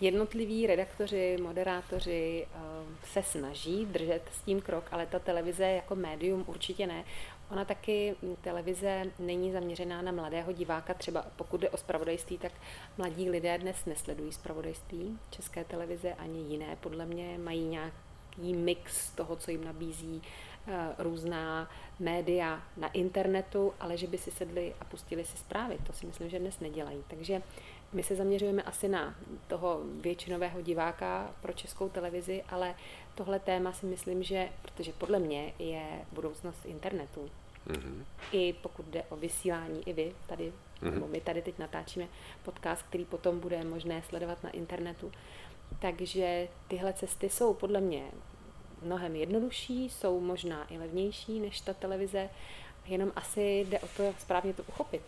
Jednotliví 0.00 0.66
redaktoři, 0.66 1.36
moderátoři 1.42 2.46
eh, 2.46 2.58
se 3.04 3.22
snaží 3.22 3.86
držet 3.86 4.22
s 4.32 4.42
tím 4.42 4.60
krok, 4.60 4.84
ale 4.90 5.06
ta 5.06 5.18
televize 5.18 5.64
jako 5.64 5.96
médium 5.96 6.44
určitě 6.46 6.86
ne. 6.86 7.04
Ona 7.50 7.64
taky, 7.64 8.16
televize 8.40 9.04
není 9.18 9.52
zaměřená 9.52 10.02
na 10.02 10.12
mladého 10.12 10.52
diváka, 10.52 10.94
třeba 10.94 11.26
pokud 11.36 11.60
jde 11.60 11.70
o 11.70 11.76
spravodajství, 11.76 12.38
tak 12.38 12.52
mladí 12.98 13.30
lidé 13.30 13.58
dnes 13.58 13.86
nesledují 13.86 14.32
spravodajství 14.32 15.18
České 15.30 15.64
televize 15.64 16.14
ani 16.14 16.40
jiné, 16.40 16.76
podle 16.80 17.06
mě 17.06 17.38
mají 17.38 17.64
nějak 17.64 17.92
nějaký 18.38 18.54
mix 18.54 19.10
toho, 19.10 19.36
co 19.36 19.50
jim 19.50 19.64
nabízí 19.64 20.22
eh, 20.66 20.94
různá 20.98 21.70
média 21.98 22.62
na 22.76 22.88
internetu, 22.88 23.72
ale 23.80 23.96
že 23.96 24.06
by 24.06 24.18
si 24.18 24.30
sedli 24.30 24.74
a 24.80 24.84
pustili 24.84 25.24
si 25.24 25.36
zprávy. 25.36 25.78
To 25.86 25.92
si 25.92 26.06
myslím, 26.06 26.30
že 26.30 26.38
dnes 26.38 26.60
nedělají. 26.60 27.04
Takže 27.08 27.42
my 27.92 28.02
se 28.02 28.16
zaměřujeme 28.16 28.62
asi 28.62 28.88
na 28.88 29.14
toho 29.48 29.80
většinového 30.00 30.62
diváka 30.62 31.34
pro 31.42 31.52
českou 31.52 31.88
televizi, 31.88 32.42
ale 32.48 32.74
tohle 33.14 33.38
téma 33.38 33.72
si 33.72 33.86
myslím, 33.86 34.22
že, 34.22 34.48
protože 34.62 34.92
podle 34.92 35.18
mě 35.18 35.52
je 35.58 35.82
budoucnost 36.12 36.66
internetu. 36.66 37.30
Mm-hmm. 37.66 38.04
I 38.32 38.52
pokud 38.52 38.86
jde 38.86 39.02
o 39.02 39.16
vysílání, 39.16 39.88
i 39.88 39.92
vy 39.92 40.14
tady, 40.26 40.52
mm-hmm. 40.82 40.94
nebo 40.94 41.06
my 41.06 41.20
tady 41.20 41.42
teď 41.42 41.58
natáčíme 41.58 42.08
podcast, 42.42 42.82
který 42.82 43.04
potom 43.04 43.40
bude 43.40 43.64
možné 43.64 44.02
sledovat 44.02 44.42
na 44.42 44.50
internetu. 44.50 45.12
Takže 45.78 46.48
tyhle 46.68 46.92
cesty 46.92 47.30
jsou 47.30 47.54
podle 47.54 47.80
mě 47.80 48.04
mnohem 48.82 49.16
jednodušší, 49.16 49.90
jsou 49.90 50.20
možná 50.20 50.72
i 50.72 50.78
levnější 50.78 51.40
než 51.40 51.60
ta 51.60 51.74
televize, 51.74 52.30
jenom 52.86 53.12
asi 53.16 53.40
jde 53.42 53.78
o 53.78 53.86
to 53.96 54.14
správně 54.18 54.54
to 54.54 54.62
uchopit. 54.62 55.02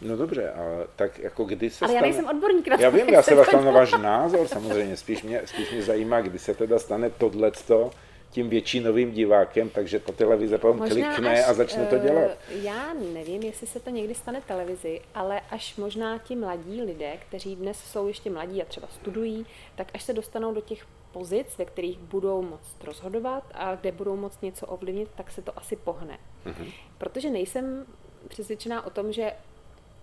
No 0.00 0.16
dobře, 0.16 0.50
ale 0.50 0.86
tak 0.96 1.18
jako 1.18 1.44
kdy 1.44 1.70
se 1.70 1.84
Ale 1.84 1.94
stane... 1.94 1.94
já 1.94 2.12
nejsem 2.12 2.36
odborník 2.36 2.68
na 2.68 2.76
to. 2.76 2.82
Já 2.82 2.90
vím, 2.90 3.08
já 3.08 3.22
se 3.22 3.34
vás 3.34 3.52
na 3.52 3.70
váš 3.70 3.92
názor 3.92 4.48
samozřejmě, 4.48 4.96
spíš 4.96 5.22
mě, 5.22 5.42
spíš 5.44 5.70
mě 5.70 5.82
zajímá, 5.82 6.20
kdy 6.20 6.38
se 6.38 6.54
teda 6.54 6.78
stane 6.78 7.10
tohleto, 7.10 7.90
tím 8.30 8.48
většinovým 8.48 9.12
divákem, 9.12 9.70
takže 9.70 10.00
ta 10.00 10.12
televize 10.12 10.58
potom 10.58 10.78
možná 10.78 11.14
klikne 11.14 11.42
až, 11.42 11.48
a 11.48 11.54
začne 11.54 11.86
to 11.86 11.98
dělat. 11.98 12.24
Eh, 12.24 12.58
já 12.62 12.94
nevím, 12.94 13.42
jestli 13.42 13.66
se 13.66 13.80
to 13.80 13.90
někdy 13.90 14.14
stane 14.14 14.40
televizi, 14.40 15.00
ale 15.14 15.40
až 15.50 15.76
možná 15.76 16.18
ti 16.18 16.36
mladí 16.36 16.82
lidé, 16.82 17.12
kteří 17.28 17.56
dnes 17.56 17.78
jsou 17.78 18.08
ještě 18.08 18.30
mladí 18.30 18.62
a 18.62 18.64
třeba 18.64 18.88
studují, 18.88 19.46
tak 19.76 19.88
až 19.94 20.02
se 20.02 20.12
dostanou 20.12 20.54
do 20.54 20.60
těch 20.60 20.86
pozic, 21.12 21.58
ve 21.58 21.64
kterých 21.64 21.98
budou 21.98 22.42
moct 22.42 22.84
rozhodovat 22.84 23.44
a 23.54 23.74
kde 23.74 23.92
budou 23.92 24.16
moct 24.16 24.42
něco 24.42 24.66
ovlivnit, 24.66 25.08
tak 25.16 25.30
se 25.30 25.42
to 25.42 25.58
asi 25.58 25.76
pohne. 25.76 26.18
Mm-hmm. 26.46 26.72
Protože 26.98 27.30
nejsem 27.30 27.86
přesvědčená 28.28 28.86
o 28.86 28.90
tom, 28.90 29.12
že 29.12 29.32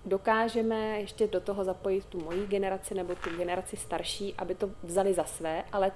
dokážeme 0.06 1.00
ještě 1.00 1.28
do 1.28 1.40
toho 1.40 1.64
zapojit 1.64 2.06
tu 2.06 2.24
moji 2.24 2.48
generaci 2.48 2.94
nebo 2.94 3.16
tu 3.16 3.38
generaci 3.38 3.78
starší, 3.78 4.34
aby 4.38 4.56
to 4.56 4.70
vzali 4.84 5.14
za 5.14 5.24
své, 5.24 5.64
ale 5.72 5.92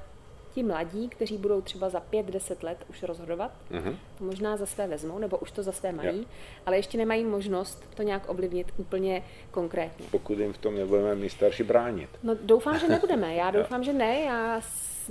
ti 0.54 0.64
mladí, 0.64 1.10
kteří 1.10 1.38
budou 1.38 1.62
třeba 1.62 1.90
za 1.90 2.00
pět, 2.00 2.26
deset 2.26 2.64
let 2.64 2.86
už 2.90 3.04
rozhodovat, 3.04 3.52
uh-huh. 3.72 3.96
to 4.18 4.24
možná 4.24 4.58
za 4.58 4.66
své 4.66 4.88
vezmou, 4.88 5.20
nebo 5.20 5.38
už 5.38 5.52
to 5.52 5.64
za 5.64 5.72
své 5.72 5.92
mají, 5.92 6.16
yeah. 6.16 6.30
ale 6.66 6.78
ještě 6.78 6.98
nemají 6.98 7.24
možnost 7.24 7.86
to 7.96 8.04
nějak 8.04 8.30
ovlivnit 8.30 8.74
úplně 8.78 9.24
konkrétně. 9.52 10.06
Pokud 10.12 10.40
jim 10.40 10.54
v 10.54 10.58
tom 10.58 10.76
nebudeme 10.76 11.16
my 11.16 11.30
starší 11.30 11.64
bránit. 11.64 12.10
No 12.24 12.36
doufám, 12.44 12.80
že 12.80 12.88
nebudeme. 12.88 13.36
Já 13.36 13.52
doufám, 13.58 13.84
že 13.84 13.94
ne. 13.94 14.22
Já 14.22 14.62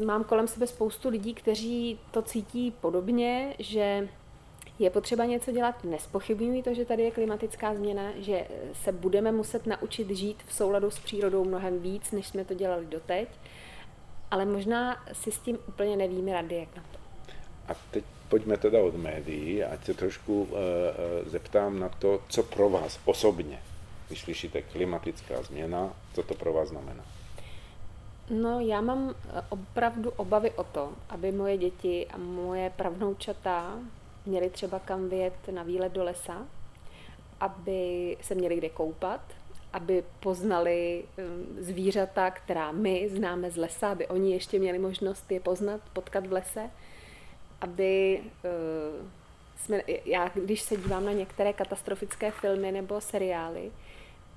mám 0.05 0.25
kolem 0.25 0.49
sebe 0.49 0.67
spoustu 0.67 1.09
lidí, 1.09 1.35
kteří 1.35 2.01
to 2.11 2.23
cítí 2.23 2.75
podobně, 2.81 3.55
že 3.59 4.09
je 4.79 4.91
potřeba 4.91 5.25
něco 5.25 5.53
dělat, 5.53 5.85
nespochybňují 5.85 6.63
to, 6.63 6.75
že 6.75 6.85
tady 6.85 7.03
je 7.03 7.11
klimatická 7.11 7.75
změna, 7.75 8.13
že 8.17 8.47
se 8.73 8.93
budeme 8.93 9.33
muset 9.33 9.67
naučit 9.67 10.11
žít 10.11 10.43
v 10.47 10.53
souladu 10.53 10.91
s 10.91 10.99
přírodou 10.99 11.45
mnohem 11.45 11.81
víc, 11.81 12.13
než 12.13 12.27
jsme 12.27 12.45
to 12.45 12.55
dělali 12.55 12.87
doteď 12.87 13.29
ale 14.31 14.45
možná 14.45 15.05
si 15.13 15.33
s 15.33 15.39
tím 15.39 15.59
úplně 15.69 15.97
nevíme 15.97 16.33
rady, 16.33 16.57
jak 16.57 16.77
na 16.77 16.83
to. 16.93 16.99
A 17.69 17.77
teď 17.91 18.05
pojďme 18.29 18.57
teda 18.57 18.79
od 18.81 18.97
médií, 18.97 19.65
ať 19.65 19.85
se 19.85 19.95
trošku 19.95 20.43
uh, 20.43 20.59
zeptám 21.27 21.81
na 21.81 21.89
to, 21.89 22.23
co 22.29 22.43
pro 22.43 22.71
vás 22.71 23.01
osobně, 23.05 23.63
když 24.07 24.21
slyšíte 24.21 24.63
klimatická 24.63 25.43
změna, 25.43 25.93
co 26.15 26.23
to 26.23 26.35
pro 26.35 26.53
vás 26.53 26.69
znamená? 26.69 27.05
No, 28.31 28.61
já 28.61 28.81
mám 28.81 29.11
eh, 29.11 29.43
opravdu 29.49 30.11
obavy 30.11 30.51
o 30.51 30.65
to, 30.65 30.93
aby 31.09 31.33
moje 31.33 31.57
děti 31.57 32.07
a 32.07 32.19
moje 32.19 32.71
pravnoučata 32.71 33.79
měli 34.27 34.51
třeba 34.51 34.79
kam 34.79 35.09
vyjet 35.09 35.49
na 35.51 35.63
výlet 35.63 35.93
do 35.93 36.05
lesa, 36.05 36.47
aby 37.41 38.17
se 38.21 38.35
měli 38.35 38.57
kde 38.57 38.69
koupat, 38.69 39.21
aby 39.73 40.05
poznali 40.21 41.05
um, 41.19 41.65
zvířata, 41.65 42.31
která 42.31 42.73
my 42.73 43.09
známe 43.09 43.51
z 43.51 43.57
lesa, 43.57 43.91
aby 43.91 44.07
oni 44.07 44.33
ještě 44.33 44.59
měli 44.59 44.79
možnost 44.79 45.33
je 45.33 45.41
poznat, 45.41 45.81
potkat 45.93 46.27
v 46.27 46.33
lese, 46.33 46.71
aby 47.61 48.21
uh, 48.45 49.09
jsme, 49.57 49.81
já 50.05 50.29
když 50.29 50.63
se 50.63 50.77
dívám 50.77 51.05
na 51.05 51.13
některé 51.13 51.53
katastrofické 51.53 52.31
filmy 52.31 52.73
nebo 52.73 53.01
seriály, 53.01 53.71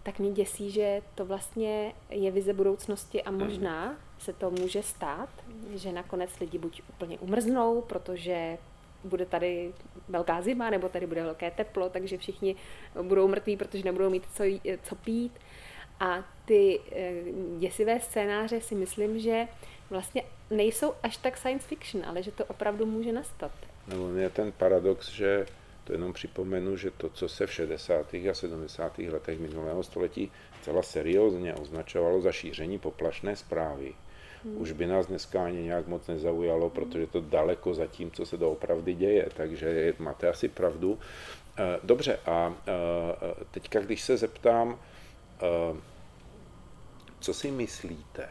tak 0.03 0.19
mě 0.19 0.31
děsí, 0.31 0.71
že 0.71 1.01
to 1.15 1.25
vlastně 1.25 1.93
je 2.09 2.31
vize 2.31 2.53
budoucnosti 2.53 3.23
a 3.23 3.31
možná 3.31 3.97
se 4.19 4.33
to 4.33 4.51
může 4.51 4.83
stát, 4.83 5.29
že 5.73 5.91
nakonec 5.91 6.39
lidi 6.39 6.57
buď 6.57 6.81
úplně 6.89 7.19
umrznou, 7.19 7.81
protože 7.81 8.57
bude 9.03 9.25
tady 9.25 9.73
velká 10.07 10.41
zima, 10.41 10.69
nebo 10.69 10.89
tady 10.89 11.07
bude 11.07 11.23
velké 11.23 11.51
teplo, 11.51 11.89
takže 11.89 12.17
všichni 12.17 12.55
budou 13.01 13.27
mrtví, 13.27 13.57
protože 13.57 13.83
nebudou 13.83 14.09
mít 14.09 14.23
co, 14.33 14.43
co 14.83 14.95
pít. 14.95 15.31
A 15.99 16.23
ty 16.45 16.79
eh, 16.91 17.13
děsivé 17.59 17.99
scénáře 17.99 18.61
si 18.61 18.75
myslím, 18.75 19.19
že 19.19 19.47
vlastně 19.89 20.23
nejsou 20.49 20.93
až 21.03 21.17
tak 21.17 21.37
science 21.37 21.67
fiction, 21.67 22.05
ale 22.05 22.23
že 22.23 22.31
to 22.31 22.45
opravdu 22.45 22.85
může 22.85 23.11
nastat. 23.11 23.51
Nebo 23.87 24.09
je 24.09 24.29
ten 24.29 24.51
paradox, 24.51 25.09
že 25.09 25.45
to 25.83 25.93
jenom 25.93 26.13
připomenu, 26.13 26.77
že 26.77 26.91
to, 26.91 27.09
co 27.09 27.29
se 27.29 27.47
v 27.47 27.53
60. 27.53 28.13
a 28.13 28.33
70. 28.33 28.97
letech 28.97 29.39
minulého 29.39 29.83
století 29.83 30.31
celá 30.61 30.81
seriózně 30.81 31.53
označovalo 31.53 32.21
za 32.21 32.31
šíření 32.31 32.79
poplašné 32.79 33.35
zprávy, 33.35 33.93
hmm. 34.43 34.61
už 34.61 34.71
by 34.71 34.87
nás 34.87 35.07
dneska 35.07 35.45
ani 35.45 35.63
nějak 35.63 35.87
moc 35.87 36.07
nezaujalo, 36.07 36.69
protože 36.69 37.07
to 37.07 37.21
daleko 37.21 37.73
za 37.73 37.87
tím, 37.87 38.11
co 38.11 38.25
se 38.25 38.37
doopravdy 38.37 38.93
děje. 38.93 39.29
Takže 39.35 39.93
máte 39.99 40.29
asi 40.29 40.47
pravdu. 40.47 40.99
Eh, 41.57 41.79
dobře, 41.83 42.19
a 42.25 42.55
eh, 42.67 43.45
teďka, 43.51 43.79
když 43.79 44.01
se 44.01 44.17
zeptám, 44.17 44.79
eh, 45.41 45.77
co 47.19 47.33
si 47.33 47.51
myslíte? 47.51 48.29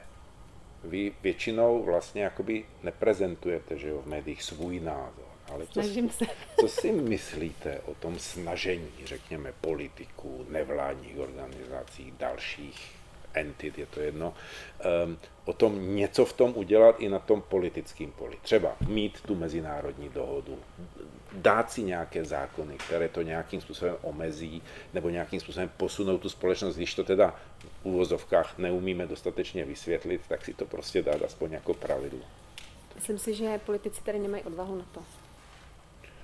Vy 0.84 1.12
většinou 1.22 1.82
vlastně 1.82 2.22
jakoby 2.22 2.64
neprezentujete 2.82 3.78
že 3.78 3.88
jo, 3.88 4.02
v 4.02 4.06
médiích 4.06 4.42
svůj 4.42 4.80
názor. 4.80 5.24
Ale 5.52 5.66
co, 5.66 5.72
Snažím 5.72 6.10
se. 6.10 6.24
co 6.60 6.68
si 6.68 6.92
myslíte 6.92 7.80
o 7.80 7.94
tom 7.94 8.18
snažení, 8.18 8.90
řekněme, 9.04 9.52
politiků, 9.60 10.46
nevládních 10.48 11.18
organizací, 11.18 12.14
dalších 12.18 12.99
entit, 13.34 13.78
je 13.78 13.86
to 13.86 14.00
jedno, 14.00 14.34
um, 15.04 15.18
o 15.44 15.52
tom 15.52 15.96
něco 15.96 16.24
v 16.24 16.32
tom 16.32 16.52
udělat 16.56 17.00
i 17.00 17.08
na 17.08 17.18
tom 17.18 17.42
politickém 17.42 18.12
poli. 18.12 18.38
Třeba 18.42 18.76
mít 18.88 19.20
tu 19.20 19.34
mezinárodní 19.34 20.08
dohodu, 20.08 20.58
dát 21.32 21.72
si 21.72 21.82
nějaké 21.82 22.24
zákony, 22.24 22.76
které 22.78 23.08
to 23.08 23.22
nějakým 23.22 23.60
způsobem 23.60 23.96
omezí, 24.02 24.62
nebo 24.94 25.08
nějakým 25.08 25.40
způsobem 25.40 25.70
posunou 25.76 26.18
tu 26.18 26.28
společnost, 26.28 26.76
když 26.76 26.94
to 26.94 27.04
teda 27.04 27.34
v 27.82 27.86
úvozovkách 27.86 28.58
neumíme 28.58 29.06
dostatečně 29.06 29.64
vysvětlit, 29.64 30.20
tak 30.28 30.44
si 30.44 30.54
to 30.54 30.64
prostě 30.64 31.02
dát 31.02 31.22
aspoň 31.22 31.52
jako 31.52 31.74
pravidlo. 31.74 32.20
Myslím 32.94 33.18
si, 33.18 33.34
že 33.34 33.58
politici 33.58 34.02
tady 34.04 34.18
nemají 34.18 34.42
odvahu 34.42 34.76
na 34.76 34.84
to. 34.92 35.00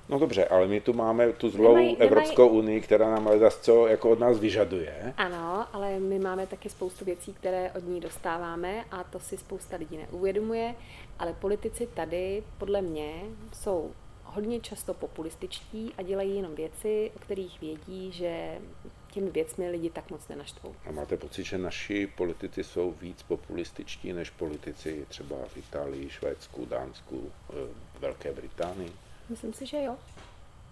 No 0.09 0.19
dobře, 0.19 0.45
ale 0.45 0.67
my 0.67 0.81
tu 0.81 0.93
máme 0.93 1.33
tu 1.33 1.51
zlou 1.51 1.77
nemají, 1.77 1.97
Evropskou 1.97 2.43
nemají... 2.43 2.59
unii, 2.59 2.81
která 2.81 3.11
nám 3.11 3.29
ale 3.29 3.39
zase 3.39 3.59
co 3.63 3.87
jako 3.87 4.11
od 4.11 4.19
nás 4.19 4.39
vyžaduje. 4.39 5.15
Ano, 5.17 5.67
ale 5.73 6.01
my 6.01 6.19
máme 6.19 6.47
taky 6.47 6.69
spoustu 6.69 7.05
věcí, 7.05 7.33
které 7.33 7.73
od 7.73 7.85
ní 7.85 8.01
dostáváme 8.01 8.85
a 8.91 9.05
to 9.05 9.21
si 9.21 9.37
spousta 9.37 9.77
lidí 9.77 9.97
neuvědomuje, 9.97 10.75
ale 11.19 11.33
politici 11.33 11.89
tady 11.95 12.43
podle 12.59 12.83
mě 12.83 13.23
jsou 13.53 13.91
hodně 14.25 14.61
často 14.61 14.95
populističtí 14.95 15.93
a 15.99 16.03
dělají 16.03 16.37
jenom 16.37 16.55
věci, 16.55 17.11
o 17.17 17.19
kterých 17.19 17.61
vědí, 17.61 18.13
že 18.13 18.59
těmi 19.13 19.31
věcmi 19.31 19.71
lidi 19.71 19.91
tak 19.91 20.11
moc 20.11 20.29
nenaštvou. 20.29 20.75
A 20.87 20.93
máte 20.93 21.17
pocit, 21.17 21.45
že 21.45 21.59
naši 21.59 22.07
politici 22.07 22.65
jsou 22.65 22.91
víc 22.91 23.23
populističtí 23.23 24.13
než 24.13 24.31
politici 24.31 25.07
třeba 25.09 25.37
v 25.47 25.57
Itálii, 25.57 26.11
Švédsku, 26.11 26.67
Dánsku, 26.67 27.33
eh, 27.51 27.55
Velké 28.01 28.33
Británii? 28.33 28.93
Myslím 29.28 29.52
si, 29.52 29.66
že 29.66 29.83
jo. 29.83 29.97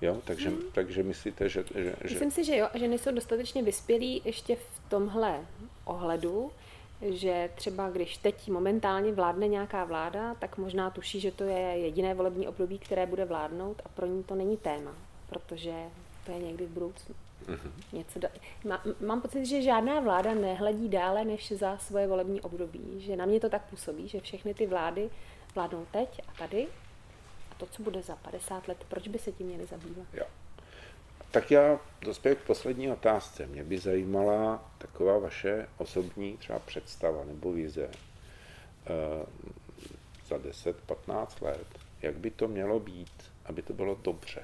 Jo, 0.02 0.20
takže, 0.24 0.48
hmm. 0.48 0.58
takže 0.72 1.02
myslíte, 1.02 1.48
že, 1.48 1.64
že, 1.74 1.94
že... 2.04 2.14
Myslím 2.14 2.30
si, 2.30 2.44
že 2.44 2.56
jo, 2.56 2.68
a 2.72 2.78
že 2.78 2.88
nejsou 2.88 3.12
dostatečně 3.12 3.62
vyspělí 3.62 4.22
ještě 4.24 4.56
v 4.56 4.88
tomhle 4.88 5.46
ohledu, 5.84 6.50
že 7.02 7.50
třeba 7.54 7.90
když 7.90 8.16
teď 8.16 8.48
momentálně 8.48 9.12
vládne 9.12 9.48
nějaká 9.48 9.84
vláda, 9.84 10.34
tak 10.34 10.58
možná 10.58 10.90
tuší, 10.90 11.20
že 11.20 11.30
to 11.30 11.44
je 11.44 11.58
jediné 11.58 12.14
volební 12.14 12.48
období, 12.48 12.78
které 12.78 13.06
bude 13.06 13.24
vládnout 13.24 13.82
a 13.84 13.88
pro 13.88 14.06
ní 14.06 14.24
to 14.24 14.34
není 14.34 14.56
téma, 14.56 14.94
protože 15.28 15.74
to 16.26 16.32
je 16.32 16.38
někdy 16.38 16.66
v 16.66 16.70
budoucnu. 16.70 17.14
Mm-hmm. 17.46 17.70
Něco 17.92 18.18
da- 18.18 18.30
Má, 18.68 18.84
mám 19.06 19.20
pocit, 19.20 19.46
že 19.46 19.62
žádná 19.62 20.00
vláda 20.00 20.34
nehledí 20.34 20.88
dále 20.88 21.24
než 21.24 21.52
za 21.52 21.78
svoje 21.78 22.06
volební 22.06 22.40
období, 22.40 22.94
že 22.96 23.16
na 23.16 23.26
mě 23.26 23.40
to 23.40 23.48
tak 23.48 23.62
působí, 23.70 24.08
že 24.08 24.20
všechny 24.20 24.54
ty 24.54 24.66
vlády 24.66 25.10
vládnou 25.54 25.86
teď 25.90 26.20
a 26.28 26.38
tady 26.38 26.66
to, 27.64 27.70
co 27.72 27.82
bude 27.82 28.02
za 28.02 28.16
50 28.16 28.68
let, 28.68 28.84
proč 28.88 29.08
by 29.08 29.18
se 29.18 29.32
tím 29.32 29.46
měli 29.46 29.66
zabývat? 29.66 30.06
Jo. 30.12 30.24
Tak 31.30 31.50
já 31.50 31.80
dospěju 32.00 32.36
k 32.36 32.46
poslední 32.46 32.90
otázce. 32.90 33.46
Mě 33.46 33.64
by 33.64 33.78
zajímala 33.78 34.70
taková 34.78 35.18
vaše 35.18 35.68
osobní 35.78 36.36
třeba 36.36 36.58
představa 36.58 37.24
nebo 37.24 37.52
vize 37.52 37.86
uh, 37.86 37.92
za 40.26 40.36
10-15 40.36 41.26
let. 41.40 41.66
Jak 42.02 42.14
by 42.14 42.30
to 42.30 42.48
mělo 42.48 42.80
být, 42.80 43.32
aby 43.44 43.62
to 43.62 43.72
bylo 43.72 43.98
dobře? 44.02 44.42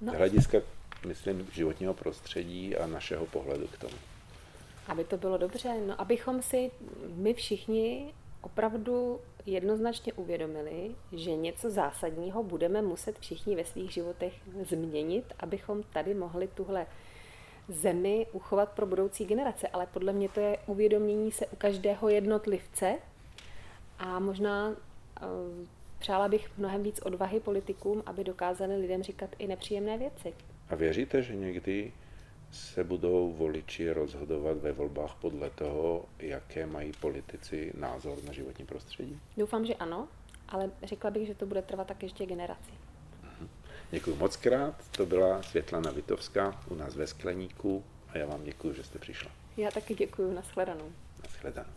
No. 0.00 0.12
Z 0.12 0.16
hlediska, 0.16 0.58
myslím, 1.06 1.48
životního 1.52 1.94
prostředí 1.94 2.76
a 2.76 2.86
našeho 2.86 3.26
pohledu 3.26 3.66
k 3.66 3.78
tomu. 3.78 3.96
Aby 4.86 5.04
to 5.04 5.16
bylo 5.16 5.38
dobře, 5.38 5.74
no 5.86 6.00
abychom 6.00 6.42
si 6.42 6.70
my 7.14 7.34
všichni 7.34 8.14
opravdu 8.52 9.20
jednoznačně 9.46 10.12
uvědomili, 10.12 10.94
že 11.12 11.36
něco 11.36 11.70
zásadního 11.70 12.42
budeme 12.42 12.82
muset 12.82 13.18
všichni 13.18 13.56
ve 13.56 13.64
svých 13.64 13.92
životech 13.92 14.34
změnit, 14.62 15.24
abychom 15.38 15.82
tady 15.82 16.14
mohli 16.14 16.48
tuhle 16.48 16.86
zemi 17.68 18.26
uchovat 18.32 18.68
pro 18.68 18.86
budoucí 18.86 19.24
generace. 19.24 19.68
Ale 19.68 19.86
podle 19.86 20.12
mě 20.12 20.28
to 20.28 20.40
je 20.40 20.58
uvědomění 20.66 21.32
se 21.32 21.46
u 21.46 21.56
každého 21.56 22.08
jednotlivce 22.08 22.94
a 23.98 24.18
možná 24.18 24.72
eh, 24.72 25.26
přála 25.98 26.28
bych 26.28 26.58
mnohem 26.58 26.82
víc 26.82 27.00
odvahy 27.02 27.40
politikům, 27.40 28.02
aby 28.06 28.24
dokázali 28.24 28.76
lidem 28.76 29.02
říkat 29.02 29.30
i 29.38 29.46
nepříjemné 29.46 29.98
věci. 29.98 30.34
A 30.68 30.74
věříte, 30.74 31.22
že 31.22 31.36
někdy 31.36 31.92
se 32.52 32.84
budou 32.84 33.32
voliči 33.32 33.92
rozhodovat 33.92 34.56
ve 34.56 34.72
volbách 34.72 35.14
podle 35.20 35.50
toho, 35.50 36.04
jaké 36.18 36.66
mají 36.66 36.92
politici 37.00 37.72
názor 37.78 38.18
na 38.24 38.32
životní 38.32 38.66
prostředí? 38.66 39.20
Doufám, 39.36 39.66
že 39.66 39.74
ano, 39.74 40.08
ale 40.48 40.70
řekla 40.82 41.10
bych, 41.10 41.26
že 41.26 41.34
to 41.34 41.46
bude 41.46 41.62
trvat 41.62 41.86
tak 41.86 42.02
ještě 42.02 42.26
generaci. 42.26 42.70
Mhm. 43.22 43.48
Děkuji 43.90 44.16
moc 44.16 44.36
krát. 44.36 44.74
To 44.90 45.06
byla 45.06 45.42
Světlana 45.42 45.90
Vitovská 45.90 46.60
u 46.70 46.74
nás 46.74 46.96
ve 46.96 47.06
Skleníku 47.06 47.84
a 48.08 48.18
já 48.18 48.26
vám 48.26 48.44
děkuji, 48.44 48.72
že 48.72 48.84
jste 48.84 48.98
přišla. 48.98 49.30
Já 49.56 49.70
taky 49.70 49.94
děkuji. 49.94 50.34
Nashledanou. 50.34 50.92
Nashledanou. 51.22 51.70